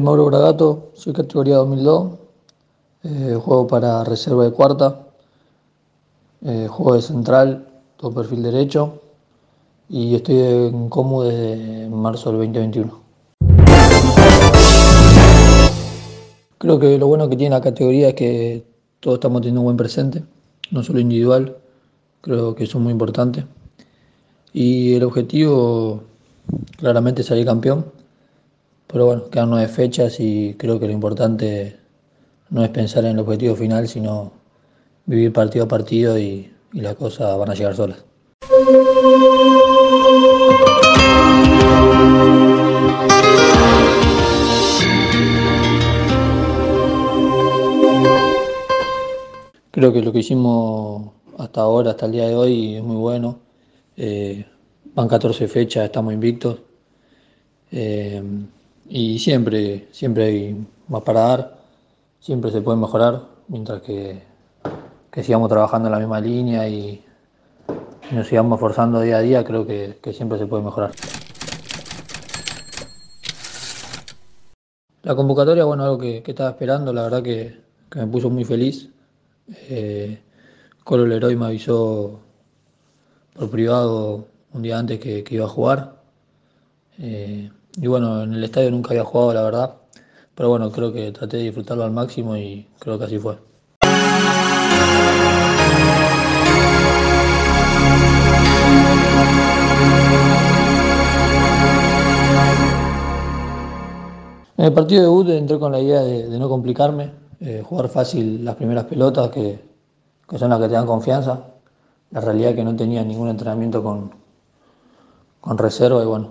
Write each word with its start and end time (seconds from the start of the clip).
Nombre 0.00 0.22
Mauro 0.22 0.26
Bragato, 0.26 0.90
soy 0.94 1.12
categoría 1.12 1.56
2002, 1.56 2.12
eh, 3.02 3.36
juego 3.42 3.66
para 3.66 4.04
reserva 4.04 4.44
de 4.44 4.52
cuarta, 4.52 5.08
eh, 6.44 6.68
juego 6.70 6.94
de 6.94 7.02
central, 7.02 7.66
todo 7.96 8.12
perfil 8.12 8.44
derecho 8.44 9.00
y 9.88 10.14
estoy 10.14 10.36
en 10.36 10.88
Comu 10.88 11.22
desde 11.22 11.88
marzo 11.88 12.30
del 12.30 12.38
2021. 12.38 13.00
Creo 16.58 16.78
que 16.78 16.96
lo 16.96 17.08
bueno 17.08 17.28
que 17.28 17.36
tiene 17.36 17.56
la 17.56 17.60
categoría 17.60 18.10
es 18.10 18.14
que 18.14 18.64
todos 19.00 19.16
estamos 19.16 19.40
teniendo 19.40 19.62
un 19.62 19.64
buen 19.64 19.76
presente, 19.76 20.22
no 20.70 20.84
solo 20.84 21.00
individual, 21.00 21.56
creo 22.20 22.54
que 22.54 22.64
eso 22.64 22.78
es 22.78 22.84
muy 22.84 22.92
importante. 22.92 23.44
Y 24.52 24.94
el 24.94 25.02
objetivo 25.02 26.02
claramente 26.76 27.22
es 27.22 27.26
salir 27.26 27.44
campeón 27.44 27.97
pero 28.88 29.04
bueno, 29.04 29.28
quedan 29.30 29.50
nueve 29.50 29.68
fechas 29.68 30.18
y 30.18 30.54
creo 30.54 30.80
que 30.80 30.86
lo 30.86 30.92
importante 30.92 31.76
no 32.50 32.64
es 32.64 32.70
pensar 32.70 33.04
en 33.04 33.12
el 33.12 33.18
objetivo 33.18 33.54
final, 33.54 33.86
sino 33.86 34.32
vivir 35.04 35.32
partido 35.32 35.66
a 35.66 35.68
partido 35.68 36.18
y, 36.18 36.52
las 36.72 36.96
cosas 36.96 37.38
van 37.38 37.50
a 37.50 37.54
llegar 37.54 37.74
solas. 37.74 38.04
Creo 49.70 49.92
que 49.92 50.02
lo 50.02 50.12
que 50.12 50.18
hicimos 50.18 51.12
hasta 51.38 51.62
ahora, 51.62 51.92
hasta 51.92 52.06
el 52.06 52.12
día 52.12 52.28
de 52.28 52.34
hoy, 52.34 52.76
es 52.76 52.82
muy 52.82 52.96
bueno. 52.96 53.38
Eh, 53.96 54.44
van 54.94 55.08
14 55.08 55.48
fechas, 55.48 55.84
estamos 55.84 56.12
invictos. 56.12 56.58
Eh, 57.72 58.22
y 58.88 59.18
siempre, 59.18 59.88
siempre 59.92 60.24
hay 60.24 60.66
más 60.88 61.02
para 61.02 61.20
dar, 61.20 61.58
siempre 62.20 62.50
se 62.50 62.62
puede 62.62 62.78
mejorar, 62.78 63.22
mientras 63.48 63.82
que, 63.82 64.26
sigamos 65.22 65.48
trabajando 65.48 65.88
en 65.88 65.92
la 65.92 65.98
misma 65.98 66.20
línea 66.20 66.68
y, 66.68 67.04
nos 68.12 68.26
sigamos 68.26 68.56
esforzando 68.56 69.00
día 69.00 69.18
a 69.18 69.20
día, 69.20 69.44
creo 69.44 69.66
que, 69.66 69.98
siempre 70.12 70.38
se 70.38 70.46
puede 70.46 70.62
mejorar. 70.62 70.92
La 75.02 75.14
convocatoria, 75.14 75.64
bueno, 75.64 75.84
algo 75.84 75.98
que, 75.98 76.22
estaba 76.26 76.50
esperando, 76.50 76.92
la 76.92 77.02
verdad 77.02 77.22
que, 77.22 77.60
me 77.94 78.06
puso 78.06 78.30
muy 78.30 78.44
feliz. 78.44 78.90
Eh, 79.48 80.20
Colo 80.84 81.06
Leroy 81.06 81.36
me 81.36 81.46
avisó 81.46 82.20
por 83.34 83.50
privado 83.50 84.28
un 84.52 84.62
día 84.62 84.78
antes 84.78 84.98
que, 84.98 85.24
iba 85.30 85.46
a 85.46 85.48
jugar. 85.48 85.96
Eh, 86.98 87.50
y 87.80 87.86
bueno, 87.86 88.22
en 88.22 88.34
el 88.34 88.42
estadio 88.42 88.70
nunca 88.70 88.90
había 88.90 89.04
jugado, 89.04 89.34
la 89.34 89.42
verdad. 89.42 89.74
Pero 90.34 90.48
bueno, 90.50 90.70
creo 90.72 90.92
que 90.92 91.12
traté 91.12 91.38
de 91.38 91.44
disfrutarlo 91.44 91.84
al 91.84 91.92
máximo 91.92 92.36
y 92.36 92.68
creo 92.78 92.98
que 92.98 93.04
así 93.04 93.18
fue. 93.18 93.38
En 104.56 104.64
el 104.64 104.72
partido 104.72 105.02
de 105.02 105.06
debut 105.06 105.28
entré 105.28 105.58
con 105.58 105.70
la 105.70 105.80
idea 105.80 106.02
de, 106.02 106.36
no 106.36 106.48
complicarme, 106.48 107.12
eh, 107.40 107.62
jugar 107.64 107.88
fácil 107.88 108.44
las 108.44 108.56
primeras 108.56 108.84
pelotas 108.86 109.30
que, 109.30 109.60
son 110.36 110.50
las 110.50 110.58
que 110.58 110.66
te 110.66 110.74
dan 110.74 110.86
confianza. 110.86 111.44
La 112.10 112.20
realidad 112.20 112.50
es 112.50 112.56
que 112.56 112.64
no 112.64 112.74
tenía 112.74 113.04
ningún 113.04 113.28
entrenamiento 113.28 113.82
con, 113.82 114.10
con 115.40 115.58
reserva 115.58 116.02
y 116.02 116.06
bueno, 116.06 116.28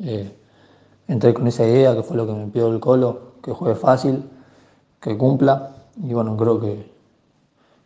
eh, 0.00 0.43
entré 1.08 1.34
con 1.34 1.46
esa 1.46 1.66
idea, 1.66 1.94
que 1.94 2.02
fue 2.02 2.16
lo 2.16 2.26
que 2.26 2.32
me 2.32 2.46
pidió 2.46 2.68
el 2.68 2.80
Colo, 2.80 3.34
que 3.42 3.52
juegue 3.52 3.74
fácil, 3.74 4.22
que 5.00 5.16
cumpla, 5.16 5.70
y 6.02 6.12
bueno, 6.14 6.36
creo 6.36 6.60
que, 6.60 6.90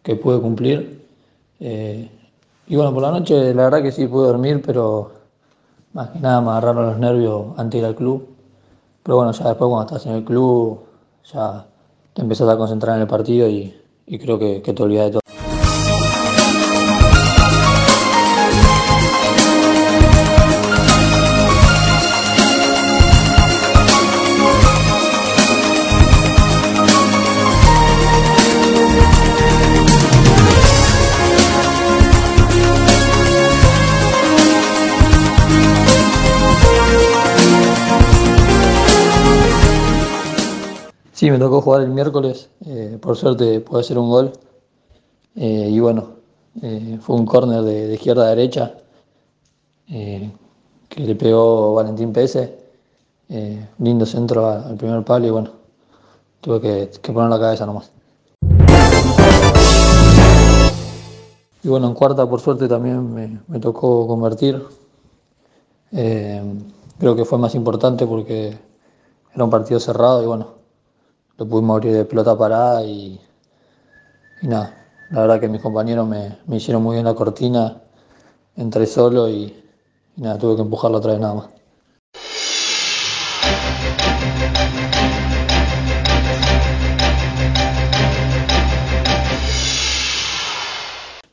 que 0.03 0.17
pude 0.17 0.41
cumplir. 0.41 1.07
Eh, 1.61 2.11
y 2.67 2.77
bueno, 2.77 2.93
por 2.93 3.03
la 3.03 3.11
noche 3.11 3.55
la 3.55 3.65
verdad 3.65 3.83
que 3.83 3.93
sí 3.93 4.07
pude 4.07 4.27
dormir, 4.27 4.63
pero 4.65 5.13
más 5.93 6.11
que 6.11 6.21
nada 6.21 6.41
me 6.41 6.51
agarraron 6.51 6.87
los 6.87 6.99
nervios 6.99 7.47
antes 7.57 7.73
de 7.73 7.79
ir 7.79 7.85
al 7.85 7.95
club. 7.97 8.29
Pero 9.03 9.17
bueno, 9.17 9.33
ya 9.33 9.49
después 9.49 9.69
cuando 9.69 9.87
estás 9.87 10.07
en 10.07 10.13
el 10.13 10.25
club, 10.25 10.81
ya 11.33 11.67
te 12.13 12.23
empezás 12.23 12.49
a 12.49 12.57
concentrar 12.57 12.97
en 12.97 13.03
el 13.03 13.09
partido 13.09 13.49
y, 13.49 13.75
creo 14.07 14.39
que, 14.39 14.63
que 14.63 14.73
te 14.73 14.83
olvidas 14.83 15.07
de 15.07 15.13
todo. 15.13 15.38
Sí, 41.19 41.33
me 41.33 41.39
tocó 41.41 41.61
jugar 41.61 41.83
el 41.83 41.91
miércoles, 41.91 42.49
eh, 42.65 42.97
por 43.01 43.17
suerte 43.17 43.59
pude 43.59 43.81
hacer 43.81 43.99
un 43.99 44.09
gol. 44.09 44.31
Eh, 45.35 45.69
y 45.69 45.81
bueno, 45.81 46.11
eh, 46.63 46.97
fue 47.01 47.17
un 47.17 47.27
córner 47.27 47.63
de, 47.63 47.93
izquierda 47.93 48.27
a 48.27 48.29
derecha 48.29 48.75
que 49.89 51.01
le 51.01 51.15
pegó 51.17 51.75
Valentín 51.75 52.13
Pese. 52.13 52.57
lindo 53.79 54.07
centro 54.07 54.47
al 54.49 54.77
primer 54.77 55.03
palo 55.03 55.27
y 55.27 55.31
bueno, 55.31 55.51
tuve 56.41 56.61
que, 57.01 57.13
poner 57.13 57.31
la 57.31 57.41
cabeza 57.41 57.67
nomás. 57.67 57.91
Y 61.65 61.69
bueno, 61.69 61.89
en 61.89 61.95
cuarta 61.95 62.31
por 62.31 62.41
suerte 62.41 62.69
también 62.69 63.13
me, 63.13 63.41
me 63.49 63.59
tocó 63.59 64.07
convertir. 64.07 64.63
creo 65.91 67.17
que 67.17 67.25
fue 67.25 67.39
más 67.39 67.57
importante 67.57 68.07
porque 68.07 68.57
era 69.35 69.43
un 69.43 69.51
partido 69.51 69.81
cerrado 69.81 70.23
y 70.23 70.27
bueno, 70.27 70.58
lo 71.39 71.47
pudimos 71.47 71.77
abrir 71.77 71.93
de 71.93 72.05
pelota 72.05 72.37
parada 72.37 72.85
y, 72.85 73.19
nada, 74.43 74.75
la 75.11 75.21
verdad 75.21 75.41
que 75.41 75.49
mis 75.49 75.63
compañeros 75.63 76.07
me, 76.07 76.37
hicieron 76.57 76.83
muy 76.83 76.97
bien 76.97 77.05
la 77.05 77.15
cortina, 77.15 77.81
entré 78.57 78.87
solo 78.87 79.29
y, 79.29 79.55
nada, 80.17 80.37
tuve 80.37 80.57
que 80.57 80.63
empujarlo 80.63 80.99
otra 80.99 81.13
vez 81.13 81.21
nada 81.21 81.35
más. 81.35 81.49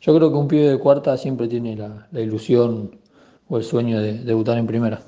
Yo 0.01 0.15
creo 0.15 0.29
que 0.29 0.37
un 0.37 0.47
pibe 0.47 0.69
de 0.69 0.77
cuarta 0.77 1.17
siempre 1.17 1.47
tiene 1.47 1.75
la, 1.75 2.21
ilusión 2.21 2.99
o 3.49 3.57
el 3.57 3.63
sueño 3.63 3.99
de 3.99 4.19
debutar 4.19 4.59
en 4.59 4.67
primera. 4.67 5.01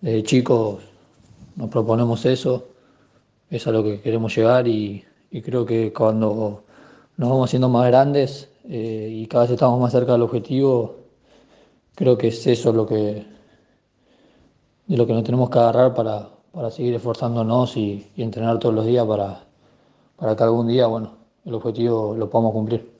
Desde 0.00 0.22
chicos 0.22 0.80
nos 1.56 1.68
proponemos 1.68 2.24
eso 2.24 2.71
es 3.52 3.66
a 3.66 3.70
lo 3.70 3.84
que 3.84 4.00
queremos 4.00 4.34
llegar 4.34 4.66
y, 4.66 5.04
creo 5.44 5.66
que 5.66 5.92
cuando 5.92 6.64
nos 7.18 7.28
vamos 7.28 7.50
haciendo 7.50 7.68
más 7.68 7.86
grandes 7.86 8.48
eh, 8.68 9.08
y 9.10 9.26
cada 9.26 9.44
vez 9.44 9.52
estamos 9.52 9.78
más 9.78 9.92
cerca 9.92 10.12
del 10.12 10.22
objetivo, 10.22 10.96
creo 11.94 12.16
que 12.16 12.28
es 12.28 12.46
eso 12.46 12.72
lo 12.72 12.86
que, 12.86 13.26
de 14.86 14.96
lo 14.96 15.06
que 15.06 15.12
nos 15.12 15.22
tenemos 15.22 15.50
que 15.50 15.58
agarrar 15.58 15.94
para, 15.94 16.30
seguir 16.70 16.94
esforzándonos 16.94 17.76
y, 17.76 18.06
entrenar 18.16 18.58
todos 18.58 18.74
los 18.74 18.86
días 18.86 19.06
para, 19.06 19.44
para 20.16 20.34
que 20.34 20.42
algún 20.42 20.68
día, 20.68 20.86
bueno, 20.86 21.12
el 21.44 21.54
objetivo 21.54 22.14
lo 22.16 22.30
podamos 22.30 22.52
cumplir. 22.52 22.91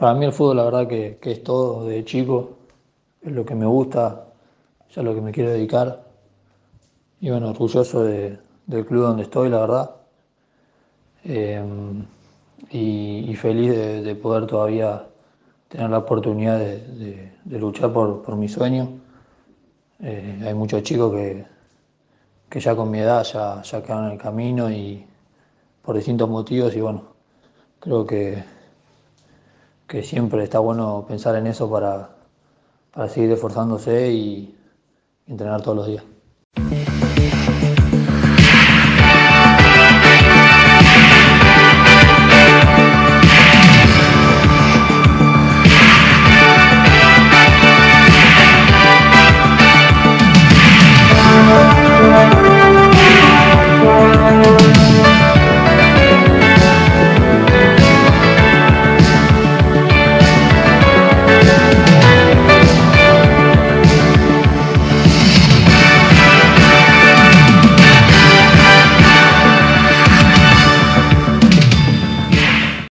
Para 0.00 0.14
mí 0.14 0.24
el 0.24 0.32
fútbol 0.32 0.56
la 0.56 0.64
verdad 0.64 0.88
que, 0.88 1.18
es 1.20 1.44
todo 1.44 1.84
de 1.84 2.02
chico, 2.06 2.56
es 3.20 3.32
lo 3.32 3.44
que 3.44 3.54
me 3.54 3.66
gusta, 3.66 4.28
es 4.88 4.96
a 4.96 5.02
lo 5.02 5.14
que 5.14 5.20
me 5.20 5.30
quiero 5.30 5.50
dedicar. 5.50 6.04
Y 7.20 7.28
bueno, 7.28 7.50
orgulloso 7.50 8.04
del 8.04 8.38
club 8.86 9.02
donde 9.02 9.24
estoy, 9.24 9.50
la 9.50 9.58
verdad. 9.58 9.90
Eh, 11.22 11.62
y, 12.70 13.34
feliz 13.34 13.72
de, 13.76 14.14
poder 14.14 14.46
todavía 14.46 15.06
tener 15.68 15.90
la 15.90 15.98
oportunidad 15.98 16.58
de, 16.58 17.30
luchar 17.58 17.92
por, 17.92 18.36
mi 18.36 18.48
sueño. 18.48 18.88
Eh, 20.02 20.40
hay 20.46 20.54
muchos 20.54 20.82
chicos 20.82 21.12
que, 21.12 21.44
que, 22.48 22.58
ya 22.58 22.74
con 22.74 22.90
mi 22.90 23.00
edad 23.00 23.22
ya, 23.22 23.60
ya 23.60 23.82
quedan 23.82 24.06
en 24.06 24.12
el 24.12 24.18
camino 24.18 24.70
y 24.70 25.04
por 25.82 25.94
distintos 25.94 26.26
motivos 26.26 26.74
y 26.74 26.80
bueno, 26.80 27.02
creo 27.80 28.06
que 28.06 28.59
que 29.90 30.04
siempre 30.04 30.44
está 30.44 30.60
bueno 30.60 31.04
pensar 31.08 31.34
en 31.34 31.48
eso 31.48 31.68
para, 31.68 32.10
para 32.92 33.08
seguir 33.08 33.32
esforzándose 33.32 34.12
y 34.12 34.56
entrenar 35.26 35.62
todos 35.62 35.78
los 35.78 35.86
días. 35.88 36.04